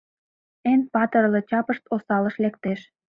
[0.71, 2.79] Эн патырле чапышт осалыш лектеш.